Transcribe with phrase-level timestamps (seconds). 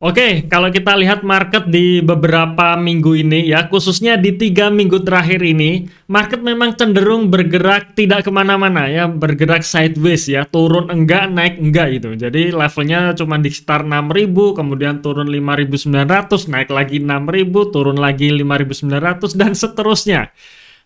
[0.00, 5.44] Oke, kalau kita lihat market di beberapa minggu ini ya, khususnya di tiga minggu terakhir
[5.44, 11.60] ini, market memang cenderung bergerak tidak ke mana-mana ya, bergerak sideways ya, turun enggak, naik
[11.60, 12.16] enggak gitu.
[12.16, 19.36] Jadi levelnya cuma di sekitar 6000, kemudian turun 5900, naik lagi 6000, turun lagi 5900
[19.36, 20.32] dan seterusnya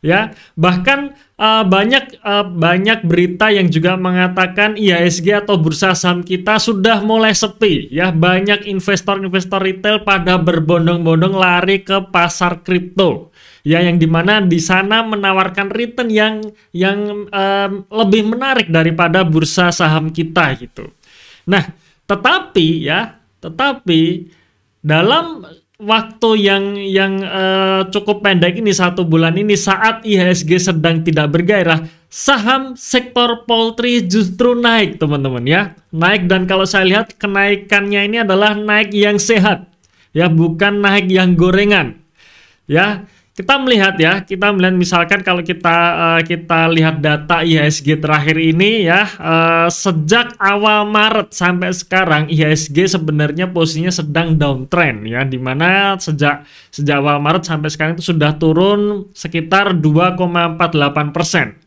[0.05, 6.61] ya bahkan uh, banyak uh, banyak berita yang juga mengatakan IHSG atau bursa saham kita
[6.61, 7.89] sudah mulai sepi.
[7.89, 13.33] Ya banyak investor-investor retail pada berbondong-bondong lari ke pasar kripto.
[13.65, 16.45] Ya yang di mana di sana menawarkan return yang
[16.77, 20.93] yang um, lebih menarik daripada bursa saham kita gitu.
[21.49, 21.73] Nah
[22.05, 24.29] tetapi ya tetapi
[24.85, 31.35] dalam waktu yang yang uh, cukup pendek ini satu bulan ini saat IHSG sedang tidak
[31.35, 35.63] bergairah saham sektor poultry justru naik teman-teman ya.
[35.91, 39.75] Naik dan kalau saya lihat kenaikannya ini adalah naik yang sehat
[40.15, 41.99] ya bukan naik yang gorengan
[42.71, 43.05] ya
[43.35, 48.87] kita melihat ya, kita melihat misalkan kalau kita uh, kita lihat data IHSG terakhir ini
[48.87, 55.99] ya, uh, sejak awal Maret sampai sekarang IHSG sebenarnya posisinya sedang downtrend ya, di mana
[55.99, 61.59] sejak sejak awal Maret sampai sekarang itu sudah turun sekitar 2,48 persen.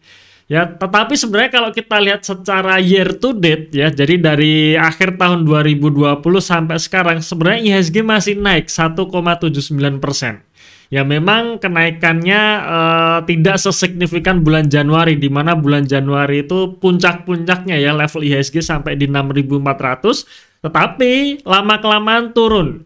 [0.48, 5.44] Ya, tetapi sebenarnya kalau kita lihat secara year to date ya, jadi dari akhir tahun
[5.44, 10.47] 2020 sampai sekarang sebenarnya IHSG masih naik 1,79 persen
[10.88, 17.92] ya memang kenaikannya uh, tidak sesignifikan bulan Januari di mana bulan Januari itu puncak-puncaknya ya
[17.92, 22.84] level IHSG sampai di 6400 tetapi lama kelamaan turun.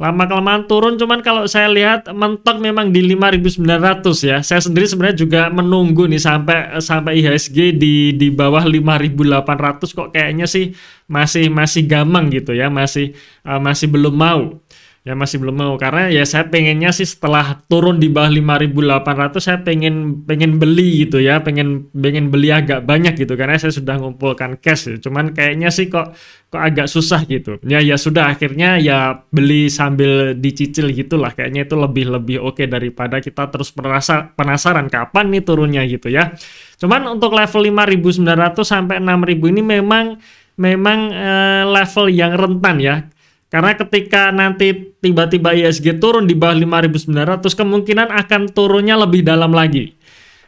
[0.00, 4.40] Lama kelamaan turun cuman kalau saya lihat mentok memang di 5900 ya.
[4.40, 10.48] Saya sendiri sebenarnya juga menunggu nih sampai sampai IHSG di di bawah 5800 kok kayaknya
[10.48, 10.72] sih
[11.04, 13.12] masih masih gamang gitu ya masih
[13.44, 14.56] uh, masih belum mau
[15.00, 15.74] ya masih belum mau.
[15.80, 21.20] Karena ya saya pengennya sih setelah turun di bawah 5.800 saya pengen pengen beli gitu
[21.20, 21.40] ya.
[21.40, 23.32] Pengen pengen beli agak banyak gitu.
[23.36, 24.96] Karena saya sudah ngumpulkan cash ya.
[25.00, 26.12] cuman kayaknya sih kok
[26.52, 27.56] kok agak susah gitu.
[27.64, 28.36] Ya ya sudah.
[28.36, 31.32] Akhirnya ya beli sambil dicicil gitulah.
[31.32, 36.36] Kayaknya itu lebih lebih oke daripada kita terus merasa penasaran kapan nih turunnya gitu ya.
[36.76, 40.20] Cuman untuk level 5.900 sampai 6.000 ini memang
[40.60, 42.96] memang eh, level yang rentan ya
[43.50, 46.54] karena ketika nanti tiba-tiba ISG turun di bawah
[46.86, 49.98] 5.900 kemungkinan akan turunnya lebih dalam lagi.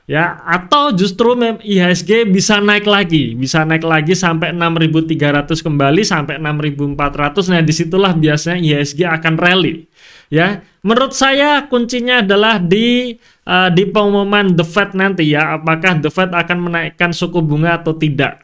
[0.03, 7.55] Ya, atau justru IHSG bisa naik lagi, bisa naik lagi sampai 6.300 kembali sampai 6.400.
[7.55, 9.87] Nah, di situlah biasanya IHSG akan rally.
[10.27, 13.15] Ya, menurut saya kuncinya adalah di
[13.47, 17.95] uh, di pengumuman The Fed nanti ya, apakah The Fed akan menaikkan suku bunga atau
[17.95, 18.42] tidak.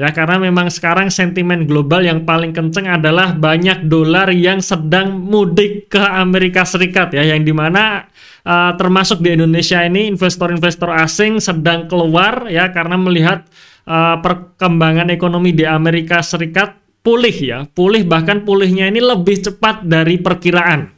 [0.00, 5.92] Ya, karena memang sekarang sentimen global yang paling kenceng adalah banyak dolar yang sedang mudik
[5.92, 8.08] ke Amerika Serikat ya, yang di mana
[8.48, 13.44] uh, termasuk di Indonesia ini investor-investor asing sedang keluar ya karena melihat
[13.84, 20.16] uh, perkembangan ekonomi di Amerika Serikat pulih ya, pulih bahkan pulihnya ini lebih cepat dari
[20.16, 20.96] perkiraan.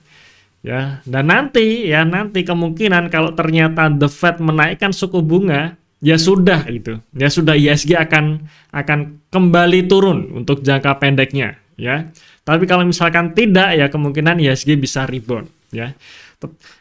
[0.62, 6.66] Ya, dan nanti ya nanti kemungkinan kalau ternyata The Fed menaikkan suku bunga ya sudah
[6.66, 12.10] itu ya sudah ISG akan akan kembali turun untuk jangka pendeknya ya.
[12.42, 15.96] Tapi kalau misalkan tidak ya kemungkinan ISG bisa rebound ya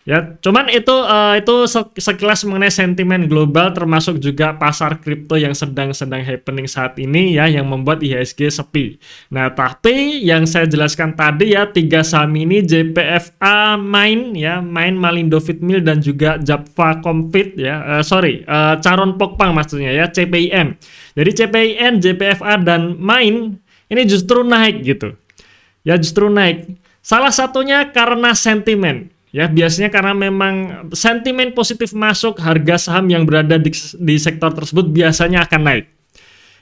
[0.04, 1.70] ya cuman itu uh, itu
[2.02, 7.70] sekilas mengenai sentimen global termasuk juga pasar kripto yang sedang-sedang happening saat ini ya yang
[7.70, 8.98] membuat IHSG sepi.
[9.30, 15.38] Nah, tapi yang saya jelaskan tadi ya tiga saham ini JPFA Main ya, Main Malindo
[15.38, 18.02] Fitmil dan juga Japfa Compit ya.
[18.02, 20.74] Uh, sorry, uh, Caron Pokpang maksudnya ya, CPIM.
[21.14, 25.14] Jadi CPIN, JPFA dan Main ini justru naik gitu.
[25.82, 26.81] Ya justru naik.
[27.02, 30.56] Salah satunya karena sentimen Ya, biasanya karena memang
[30.92, 35.86] sentimen positif masuk, harga saham yang berada di, di sektor tersebut biasanya akan naik.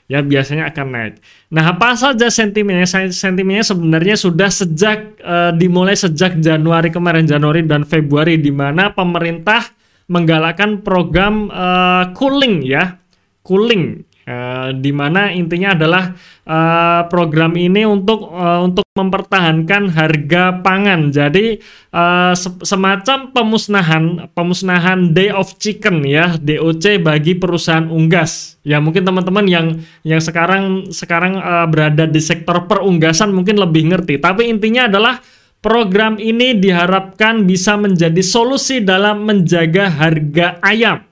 [0.06, 1.14] Ya, biasanya akan naik.
[1.50, 2.86] Nah, apa saja sentimennya?
[3.10, 9.66] Sentimennya sebenarnya sudah sejak uh, dimulai sejak Januari kemarin, Januari dan Februari di mana pemerintah
[10.06, 13.02] menggalakkan program uh, cooling ya.
[13.42, 16.14] Cooling Uh, di mana intinya adalah
[16.46, 21.10] uh, program ini untuk uh, untuk mempertahankan harga pangan.
[21.10, 21.58] Jadi
[21.90, 28.62] uh, se semacam pemusnahan pemusnahan day of chicken ya DOC bagi perusahaan unggas.
[28.62, 29.66] Ya mungkin teman-teman yang
[30.06, 34.22] yang sekarang sekarang uh, berada di sektor perunggasan mungkin lebih ngerti.
[34.22, 35.18] Tapi intinya adalah
[35.58, 41.09] program ini diharapkan bisa menjadi solusi dalam menjaga harga ayam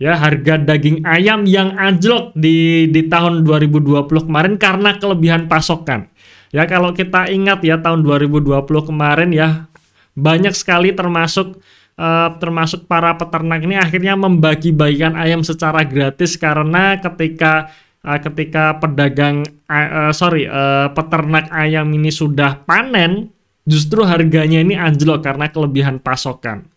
[0.00, 6.08] ya harga daging ayam yang anjlok di di tahun 2020 kemarin karena kelebihan pasokan.
[6.52, 9.72] Ya kalau kita ingat ya tahun 2020 kemarin ya
[10.12, 11.60] banyak sekali termasuk
[11.96, 17.72] uh, termasuk para peternak ini akhirnya membagi-bagikan ayam secara gratis karena ketika
[18.04, 23.32] uh, ketika pedagang uh, sorry uh, peternak ayam ini sudah panen
[23.64, 26.71] justru harganya ini anjlok karena kelebihan pasokan.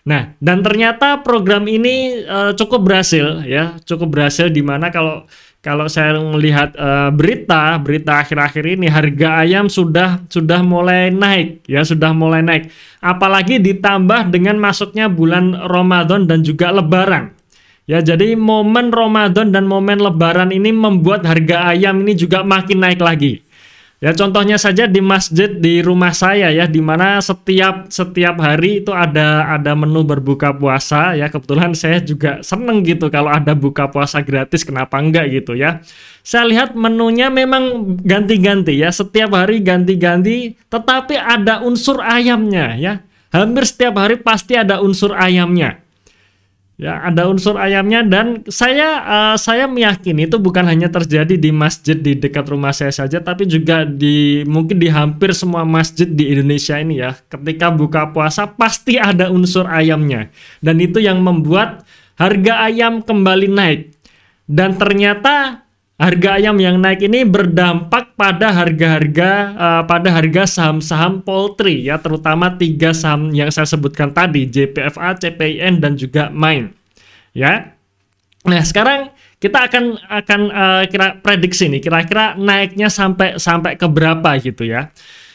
[0.00, 5.28] Nah, dan ternyata program ini uh, cukup berhasil ya, cukup berhasil di mana kalau
[5.60, 11.84] kalau saya melihat uh, berita berita akhir-akhir ini harga ayam sudah sudah mulai naik ya
[11.84, 12.72] sudah mulai naik.
[13.04, 17.36] Apalagi ditambah dengan masuknya bulan Ramadan dan juga Lebaran.
[17.84, 23.02] Ya jadi momen Ramadan dan momen Lebaran ini membuat harga ayam ini juga makin naik
[23.04, 23.44] lagi
[24.00, 28.96] Ya contohnya saja di masjid di rumah saya ya di mana setiap setiap hari itu
[28.96, 34.24] ada ada menu berbuka puasa ya kebetulan saya juga seneng gitu kalau ada buka puasa
[34.24, 35.84] gratis kenapa enggak gitu ya.
[36.24, 43.04] Saya lihat menunya memang ganti-ganti ya setiap hari ganti-ganti tetapi ada unsur ayamnya ya.
[43.36, 45.84] Hampir setiap hari pasti ada unsur ayamnya.
[46.80, 51.92] Ya, ada unsur ayamnya dan saya uh, saya meyakini itu bukan hanya terjadi di masjid
[51.92, 56.80] di dekat rumah saya saja tapi juga di mungkin di hampir semua masjid di Indonesia
[56.80, 57.12] ini ya.
[57.28, 60.32] Ketika buka puasa pasti ada unsur ayamnya.
[60.64, 61.84] Dan itu yang membuat
[62.16, 63.92] harga ayam kembali naik.
[64.48, 65.68] Dan ternyata
[66.00, 72.56] harga ayam yang naik ini berdampak pada harga-harga uh, pada harga saham-saham poultry ya terutama
[72.56, 76.72] tiga saham yang saya sebutkan tadi JPFA, CPIN dan juga MAIN
[77.36, 77.76] ya.
[78.40, 84.40] Nah, sekarang kita akan akan uh, kira prediksi nih kira-kira naiknya sampai sampai ke berapa
[84.40, 84.88] gitu ya.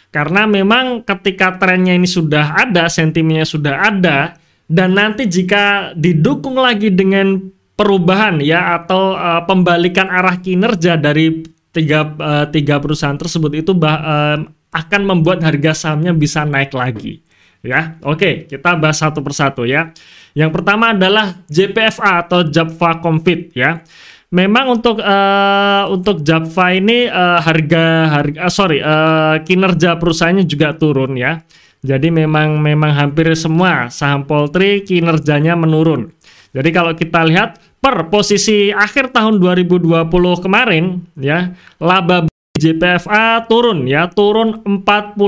[0.09, 4.33] Karena memang ketika trennya ini sudah ada, sentimennya sudah ada
[4.65, 7.38] dan nanti jika didukung lagi dengan
[7.75, 11.44] perubahan ya atau uh, pembalikan arah kinerja dari
[11.75, 14.38] tiga uh, tiga perusahaan tersebut itu bah, uh,
[14.72, 17.19] akan membuat harga sahamnya bisa naik lagi
[17.60, 18.00] ya.
[18.07, 19.92] Oke kita bahas satu persatu ya.
[20.36, 23.83] Yang pertama adalah JPFA atau Japfa Confit ya.
[24.31, 30.75] Memang untuk uh, untuk Japfa ini uh, harga harga uh, sorry uh, kinerja perusahaannya juga
[30.75, 31.44] turun ya.
[31.86, 36.14] Jadi memang memang hampir semua saham poultry kinerjanya menurun
[36.56, 40.07] jadi kalau kita lihat per posisi akhir tahun 2020
[40.40, 41.52] kemarin ya,
[41.84, 45.19] laba JPFA turun ya, turun 48%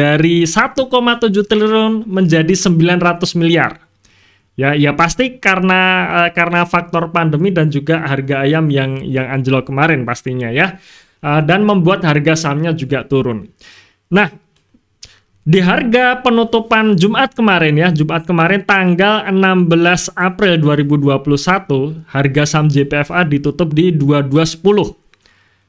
[0.00, 0.88] dari 1,7
[1.44, 3.84] triliun menjadi 900 miliar.
[4.56, 9.68] Ya, ya pasti karena uh, karena faktor pandemi dan juga harga ayam yang yang anjlok
[9.68, 10.80] kemarin pastinya ya.
[11.20, 13.44] Uh, dan membuat harga sahamnya juga turun.
[14.08, 14.32] Nah,
[15.40, 23.24] di harga penutupan Jumat kemarin ya, Jumat kemarin tanggal 16 April 2021, harga saham JPFA
[23.24, 25.00] ditutup di 2210.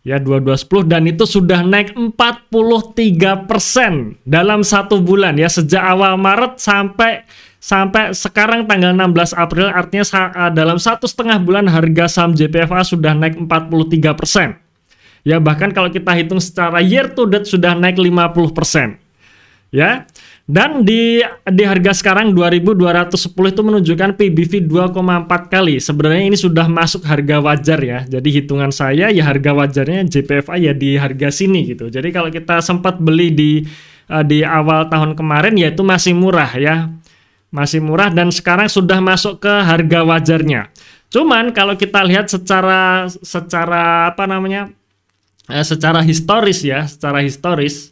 [0.02, 7.22] Ya, 2210 dan itu sudah naik 43% dalam satu bulan ya sejak awal Maret sampai
[7.62, 13.14] sampai sekarang tanggal 16 April artinya eh, dalam satu setengah bulan harga saham JPFA sudah
[13.14, 14.58] naik 43%.
[15.22, 19.11] Ya bahkan kalau kita hitung secara year to date sudah naik 50%
[19.72, 20.06] ya.
[20.52, 25.80] Dan di di harga sekarang 2210 itu menunjukkan PBV 2,4 kali.
[25.80, 28.00] Sebenarnya ini sudah masuk harga wajar ya.
[28.04, 31.88] Jadi hitungan saya ya harga wajarnya JPFA ya di harga sini gitu.
[31.88, 33.52] Jadi kalau kita sempat beli di
[34.12, 36.92] uh, di awal tahun kemarin ya itu masih murah ya.
[37.52, 40.72] Masih murah dan sekarang sudah masuk ke harga wajarnya.
[41.12, 44.72] Cuman kalau kita lihat secara secara apa namanya?
[45.52, 47.91] Eh, secara historis ya, secara historis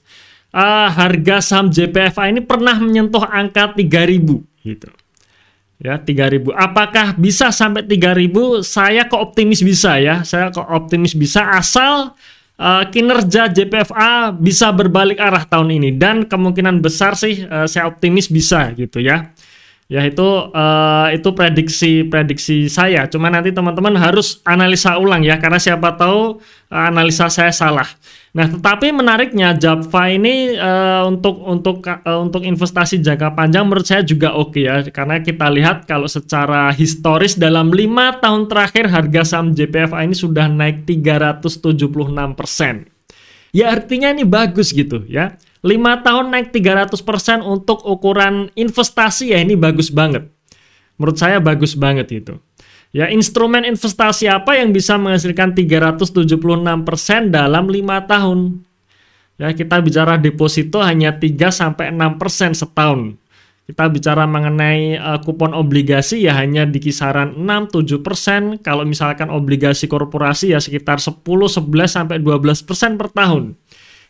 [0.53, 4.89] uh, harga saham JPFA ini pernah menyentuh angka 3000 gitu.
[5.79, 6.51] Ya, 3000.
[6.51, 8.68] Apakah bisa sampai 3000?
[8.68, 10.27] Saya kok optimis bisa ya.
[10.27, 12.20] Saya kok optimis bisa asal
[12.60, 18.27] uh, kinerja JPFA bisa berbalik arah tahun ini dan kemungkinan besar sih uh, saya optimis
[18.27, 19.32] bisa gitu ya
[19.89, 25.58] ya itu uh, itu prediksi prediksi saya cuma nanti teman-teman harus analisa ulang ya karena
[25.58, 26.38] siapa tahu
[26.70, 27.88] analisa saya salah
[28.29, 34.05] nah tetapi menariknya Japfa ini uh, untuk untuk uh, untuk investasi jangka panjang menurut saya
[34.05, 39.21] juga oke okay ya karena kita lihat kalau secara historis dalam lima tahun terakhir harga
[39.25, 41.81] saham JPFA ini sudah naik 376
[42.38, 42.86] persen
[43.50, 49.59] ya artinya ini bagus gitu ya 5 tahun naik 300% untuk ukuran investasi ya ini
[49.59, 50.31] bagus banget.
[50.95, 52.39] Menurut saya bagus banget itu.
[52.89, 58.39] Ya, instrumen investasi apa yang bisa menghasilkan 376% dalam 5 tahun?
[59.38, 63.13] Ya, kita bicara deposito hanya 3 sampai 6% setahun.
[63.69, 68.65] Kita bicara mengenai uh, kupon obligasi ya hanya di kisaran 6-7%.
[68.65, 73.53] Kalau misalkan obligasi korporasi ya sekitar 10, 11 sampai 12% per tahun.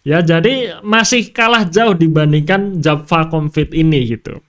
[0.08, 4.40] Ya, jadi masih kalah jauh dibandingkan Java Compete ini gitu.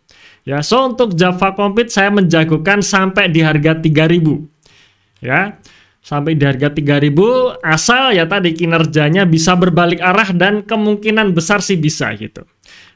[0.51, 5.23] Ya, so untuk Java Compete saya menjagokan sampai di harga 3000.
[5.23, 5.63] Ya.
[6.03, 11.79] Sampai di harga 3000 asal ya tadi kinerjanya bisa berbalik arah dan kemungkinan besar sih
[11.79, 12.43] bisa gitu.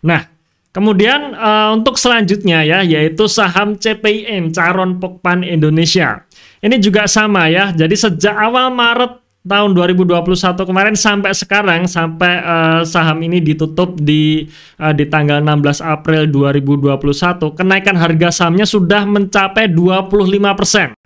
[0.03, 0.27] Nah,
[0.75, 6.27] kemudian uh, untuk selanjutnya ya yaitu saham CPIN Caron Pokpan Indonesia.
[6.59, 7.71] Ini juga sama ya.
[7.71, 10.25] Jadi sejak awal Maret tahun 2021
[10.57, 14.49] kemarin sampai sekarang sampai uh, saham ini ditutup di
[14.81, 16.97] uh, di tanggal 16 April 2021
[17.53, 20.97] kenaikan harga sahamnya sudah mencapai 25%.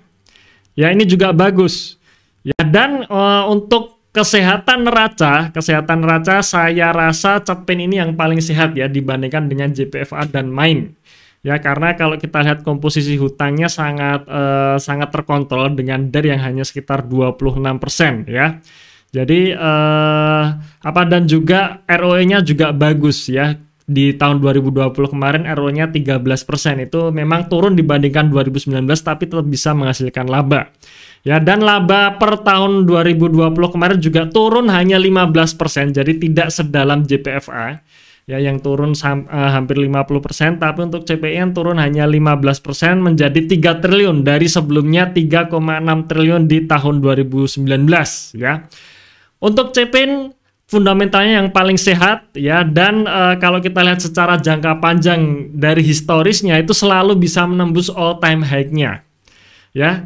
[0.78, 1.98] Ya ini juga bagus.
[2.46, 8.78] Ya dan uh, untuk kesehatan neraca, kesehatan neraca saya rasa Cepin ini yang paling sehat
[8.78, 10.94] ya dibandingkan dengan JPFA dan Main
[11.42, 16.64] ya karena kalau kita lihat komposisi hutangnya sangat uh, sangat terkontrol dengan DER yang hanya
[16.66, 18.58] sekitar 26% ya.
[19.08, 23.56] Jadi uh, apa dan juga ROE-nya juga bagus ya.
[23.88, 26.28] Di tahun 2020 kemarin ROE-nya 13%
[26.84, 30.68] itu memang turun dibandingkan 2019 tapi tetap bisa menghasilkan laba.
[31.24, 37.82] Ya dan laba per tahun 2020 kemarin juga turun hanya 15%, jadi tidak sedalam JPFA
[38.28, 43.80] ya yang turun sam, uh, hampir 50% tapi untuk CPN turun hanya 15% menjadi 3
[43.80, 45.48] triliun dari sebelumnya 3,6
[46.04, 47.64] triliun di tahun 2019
[48.36, 48.68] ya.
[49.40, 50.36] Untuk CPN
[50.68, 56.60] fundamentalnya yang paling sehat ya dan uh, kalau kita lihat secara jangka panjang dari historisnya
[56.60, 59.08] itu selalu bisa menembus all time high-nya.
[59.72, 60.04] Ya.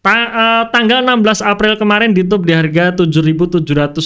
[0.00, 4.00] Ta uh, tanggal 16 April kemarin ditutup di harga 7.725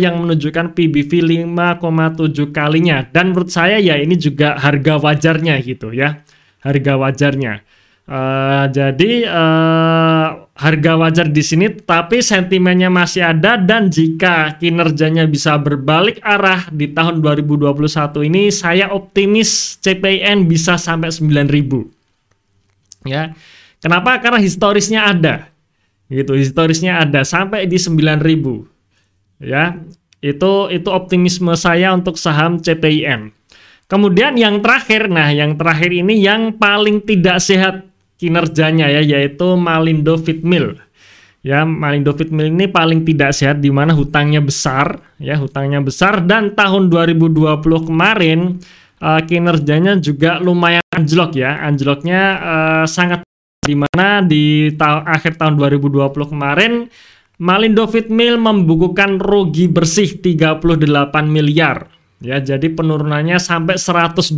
[0.00, 1.12] yang menunjukkan PBV
[1.44, 3.04] 5,7 kalinya.
[3.04, 6.24] Dan menurut saya ya ini juga harga wajarnya gitu ya.
[6.64, 7.60] Harga wajarnya.
[8.06, 15.58] Uh, jadi uh, harga wajar di sini tapi sentimennya masih ada dan jika kinerjanya bisa
[15.58, 17.74] berbalik arah di tahun 2021
[18.30, 23.34] ini saya optimis CPN bisa sampai 9.000 ya
[23.82, 24.18] Kenapa?
[24.18, 25.50] Karena historisnya ada.
[26.06, 28.66] Gitu, historisnya ada sampai di 9000.
[29.42, 29.78] Ya.
[30.24, 33.36] Itu itu optimisme saya untuk saham CPIM.
[33.86, 37.86] Kemudian yang terakhir, nah yang terakhir ini yang paling tidak sehat
[38.18, 40.80] kinerjanya ya yaitu Malindo Fitmil.
[41.46, 46.58] Ya, Malindo Fitmil ini paling tidak sehat di mana hutangnya besar, ya, hutangnya besar dan
[46.58, 48.58] tahun 2020 kemarin
[48.98, 51.62] uh, kinerjanya juga lumayan anjlok ya.
[51.62, 53.25] Anjloknya uh, sangat
[53.66, 56.86] di mana di ta akhir tahun 2020 kemarin
[57.36, 60.62] Malindo Fitmil membukukan rugi bersih 38
[61.28, 61.90] miliar.
[62.16, 64.32] Ya jadi penurunannya sampai 125%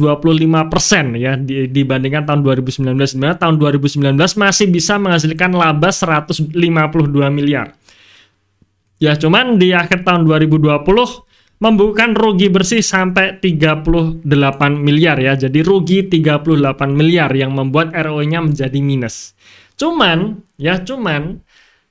[1.15, 1.39] ya
[1.71, 6.59] dibandingkan tahun 2019 di mana tahun 2019 masih bisa menghasilkan laba 152
[7.31, 7.79] miliar.
[8.99, 10.83] Ya cuman di akhir tahun 2020
[11.59, 14.23] membukukan rugi bersih sampai 38
[14.79, 15.35] miliar ya.
[15.35, 16.47] Jadi rugi 38
[16.95, 19.35] miliar yang membuat ROE-nya menjadi minus.
[19.79, 21.43] Cuman ya cuman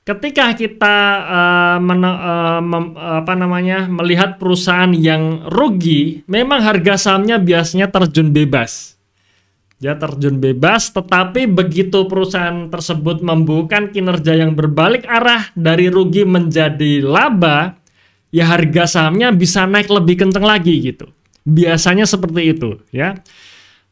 [0.08, 0.96] ketika kita
[1.28, 8.32] uh, men, uh, mem, apa namanya melihat perusahaan yang rugi, memang harga sahamnya biasanya terjun
[8.32, 8.96] bebas.
[9.78, 17.06] Ya terjun bebas, tetapi begitu perusahaan tersebut membukukan kinerja yang berbalik arah dari rugi menjadi
[17.06, 17.78] laba,
[18.32, 21.10] ya harga sahamnya bisa naik lebih kenceng lagi gitu.
[21.48, 23.20] Biasanya seperti itu ya.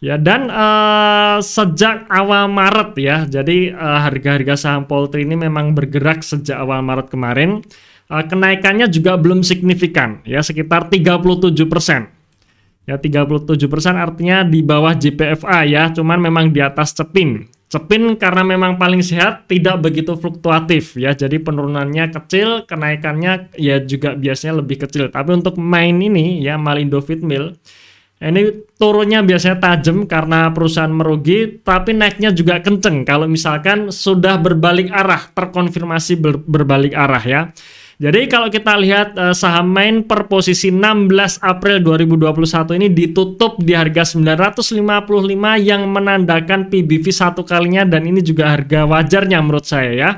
[0.03, 6.19] Ya dan uh, sejak awal Maret ya, jadi uh, harga-harga saham poultry ini memang bergerak
[6.19, 7.63] sejak awal Maret kemarin.
[8.11, 12.11] Uh, kenaikannya juga belum signifikan ya, sekitar 37 persen.
[12.85, 17.49] Ya 37 persen artinya di bawah JPFA ya, cuman memang di atas cepin.
[17.65, 21.17] Cepin karena memang paling sehat tidak begitu fluktuatif ya.
[21.17, 25.09] Jadi penurunannya kecil, kenaikannya ya juga biasanya lebih kecil.
[25.09, 27.57] Tapi untuk main ini ya Malindo Fitmil
[28.15, 34.87] ini turunnya biasanya tajam karena perusahaan merugi, tapi naiknya juga kenceng kalau misalkan sudah berbalik
[34.87, 37.41] arah, terkonfirmasi ber, berbalik arah ya.
[37.95, 43.71] Jadi kalau kita lihat uh, saham main per posisi 16 April 2021 ini ditutup di
[43.71, 44.83] harga 955
[45.63, 50.09] yang menandakan PBV satu kalinya dan ini juga harga wajarnya menurut saya ya.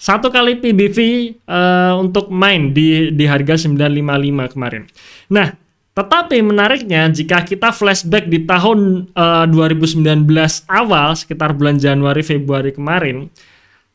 [0.00, 0.98] Satu kali PBV
[1.44, 4.88] eh, untuk main di di harga 955 kemarin.
[5.28, 5.52] Nah,
[5.92, 10.24] tetapi menariknya jika kita flashback di tahun eh, 2019
[10.72, 13.28] awal sekitar bulan Januari Februari kemarin,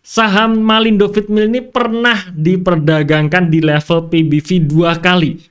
[0.05, 5.41] saham Malindo Fitmil ini pernah diperdagangkan di level PBV dua kali.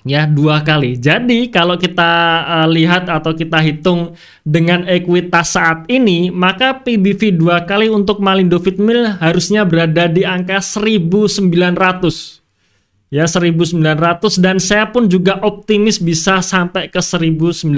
[0.00, 0.96] Ya, dua kali.
[0.96, 2.08] Jadi, kalau kita
[2.48, 8.56] uh, lihat atau kita hitung dengan ekuitas saat ini, maka PBV dua kali untuk Malindo
[8.56, 12.40] Fitmil harusnya berada di angka 1900.
[13.10, 17.68] ya 1900 dan saya pun juga optimis bisa sampai ke 1900.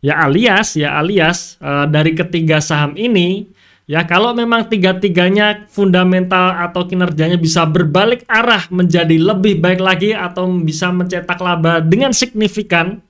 [0.00, 3.50] Ya alias ya alias uh, dari ketiga saham ini
[3.84, 10.48] ya kalau memang tiga-tiganya fundamental atau kinerjanya bisa berbalik arah menjadi lebih baik lagi atau
[10.60, 13.04] bisa mencetak laba dengan signifikan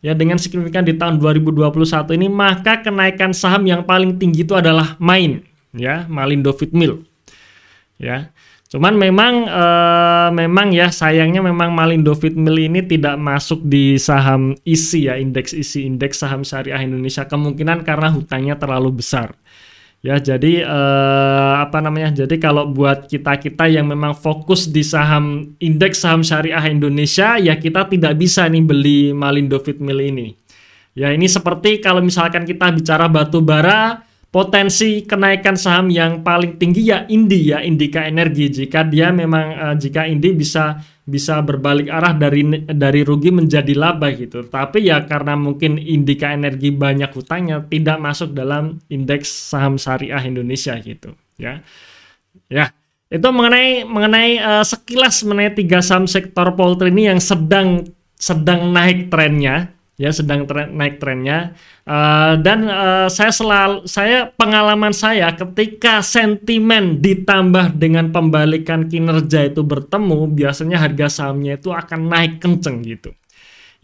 [0.00, 4.94] ya dengan signifikan di tahun 2021 ini maka kenaikan saham yang paling tinggi itu adalah
[5.02, 5.42] Main
[5.74, 7.02] ya Malindo Fitmil
[7.98, 8.30] ya
[8.70, 15.10] Cuman memang uh, memang ya sayangnya memang Malindo Fitmil ini tidak masuk di saham isi
[15.10, 19.34] ya indeks isi indeks saham syariah Indonesia kemungkinan karena hutangnya terlalu besar.
[20.00, 22.24] Ya jadi uh, apa namanya?
[22.24, 27.84] Jadi kalau buat kita-kita yang memang fokus di saham indeks saham syariah Indonesia ya kita
[27.84, 30.32] tidak bisa nih beli Malindo Fitmil ini.
[30.96, 34.00] Ya ini seperti kalau misalkan kita bicara batu bara
[34.32, 39.74] potensi kenaikan saham yang paling tinggi ya Indi ya Indika Energi jika dia memang uh,
[39.76, 40.80] jika Indi bisa
[41.10, 44.46] bisa berbalik arah dari dari rugi menjadi laba gitu.
[44.46, 50.78] Tapi ya karena mungkin Indika Energi banyak hutangnya tidak masuk dalam indeks saham syariah Indonesia
[50.78, 51.58] gitu ya.
[52.46, 52.70] Ya,
[53.10, 59.10] itu mengenai mengenai uh, sekilas mengenai tiga saham sektor poultry ini yang sedang sedang naik
[59.10, 61.52] trennya ya sedang tren, naik trennya.
[61.84, 69.60] Uh, dan uh, saya selalu saya pengalaman saya ketika sentimen ditambah dengan pembalikan kinerja itu
[69.60, 73.12] bertemu biasanya harga sahamnya itu akan naik kenceng gitu.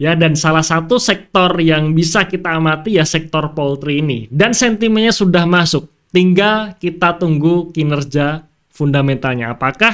[0.01, 4.25] Ya dan salah satu sektor yang bisa kita amati ya sektor poultry ini.
[4.33, 5.89] Dan sentimennya sudah masuk.
[6.09, 9.53] Tinggal kita tunggu kinerja fundamentalnya.
[9.53, 9.93] Apakah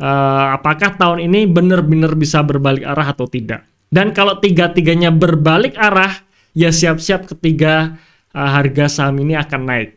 [0.00, 6.22] uh, apakah tahun ini benar-benar bisa berbalik arah atau tidak dan kalau tiga-tiganya berbalik arah,
[6.54, 7.98] ya siap-siap ketiga
[8.30, 9.90] uh, harga saham ini akan naik.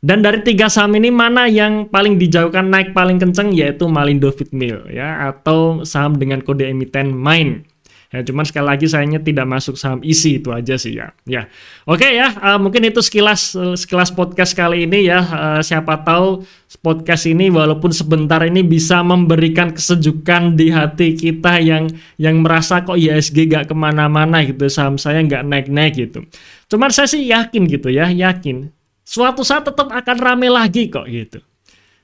[0.00, 4.88] Dan dari tiga saham ini mana yang paling dijauhkan naik paling kenceng yaitu Malindo Fitmil
[4.88, 7.68] ya atau saham dengan kode emiten MINE.
[8.10, 11.14] Ya, cuman sekali lagi sayangnya tidak masuk saham isi itu aja sih ya.
[11.30, 11.46] Ya.
[11.86, 15.22] Oke ya, uh, mungkin itu sekilas uh, sekilas podcast kali ini ya.
[15.22, 16.42] Uh, siapa tahu
[16.82, 21.86] podcast ini walaupun sebentar ini bisa memberikan kesejukan di hati kita yang
[22.18, 26.26] yang merasa kok ISG gak ke mana-mana gitu, saham saya nggak naik-naik gitu.
[26.66, 28.74] Cuman saya sih yakin gitu ya, yakin.
[29.06, 31.38] Suatu saat tetap akan rame lagi kok gitu.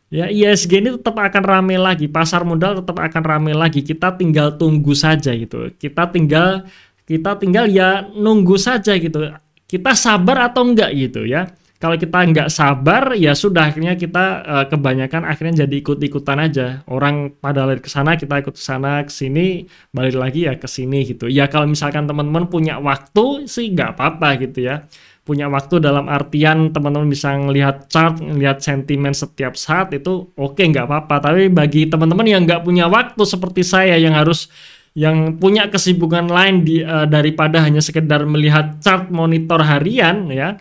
[0.06, 3.82] Ya, ISG ini tetap akan rame lagi, pasar modal tetap akan rame lagi.
[3.82, 5.74] Kita tinggal tunggu saja gitu.
[5.74, 6.62] Kita tinggal
[7.06, 9.34] kita tinggal ya nunggu saja gitu.
[9.66, 11.50] Kita sabar atau enggak gitu ya.
[11.82, 16.66] Kalau kita enggak sabar ya sudah akhirnya kita uh, kebanyakan akhirnya jadi ikut-ikutan aja.
[16.86, 20.70] Orang pada lari ke sana, kita ikut ke sana, ke sini, balik lagi ya ke
[20.70, 21.26] sini gitu.
[21.26, 24.86] Ya kalau misalkan teman-teman punya waktu sih nggak apa-apa gitu ya
[25.26, 30.70] punya waktu dalam artian teman-teman bisa melihat chart, melihat sentimen setiap saat itu oke okay,
[30.70, 31.18] nggak apa-apa.
[31.18, 34.46] Tapi bagi teman-teman yang nggak punya waktu seperti saya yang harus
[34.96, 40.56] yang punya kesibukan lain di, uh, daripada hanya sekedar melihat chart monitor harian ya,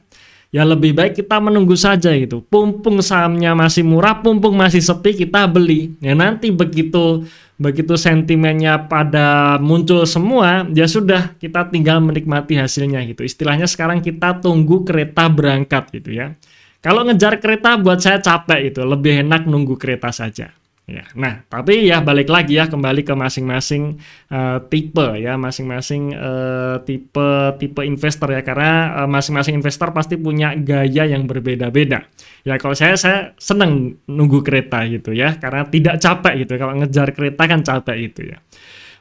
[0.52, 2.44] ya lebih baik kita menunggu saja gitu.
[2.44, 5.96] Pumpung sahamnya masih murah, pumpung masih sepi kita beli.
[6.04, 7.24] Ya nanti begitu
[7.56, 13.24] begitu sentimennya pada muncul semua, ya sudah kita tinggal menikmati hasilnya gitu.
[13.24, 16.36] Istilahnya sekarang kita tunggu kereta berangkat gitu ya.
[16.84, 20.54] Kalau ngejar kereta buat saya capek itu, lebih enak nunggu kereta saja.
[20.86, 23.98] Ya, nah tapi ya balik lagi ya kembali ke masing-masing
[24.30, 30.54] uh, tipe ya masing-masing uh, tipe tipe investor ya karena eh, masing-masing investor pasti punya
[30.54, 32.06] gaya yang berbeda-beda.
[32.46, 37.18] Ya kalau saya saya seneng nunggu kereta gitu ya karena tidak capek gitu kalau ngejar
[37.18, 38.38] kereta kan capek itu ya.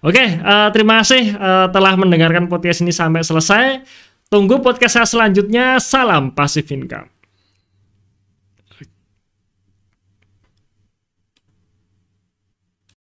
[0.00, 3.84] Oke uh, terima kasih uh, telah mendengarkan podcast ini sampai selesai.
[4.32, 5.76] Tunggu podcast saya selanjutnya.
[5.84, 7.13] Salam pasif income.